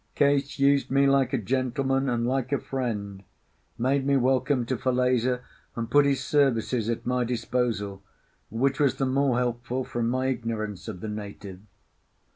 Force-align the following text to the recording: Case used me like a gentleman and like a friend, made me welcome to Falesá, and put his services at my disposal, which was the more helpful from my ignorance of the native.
Case 0.15 0.57
used 0.57 0.89
me 0.89 1.05
like 1.05 1.31
a 1.31 1.37
gentleman 1.37 2.09
and 2.09 2.25
like 2.25 2.51
a 2.51 2.57
friend, 2.57 3.23
made 3.77 4.03
me 4.03 4.17
welcome 4.17 4.65
to 4.65 4.75
Falesá, 4.75 5.41
and 5.75 5.91
put 5.91 6.05
his 6.07 6.23
services 6.23 6.89
at 6.89 7.05
my 7.05 7.23
disposal, 7.23 8.01
which 8.49 8.79
was 8.79 8.95
the 8.95 9.05
more 9.05 9.37
helpful 9.37 9.83
from 9.83 10.09
my 10.09 10.25
ignorance 10.25 10.87
of 10.87 11.01
the 11.01 11.07
native. 11.07 11.59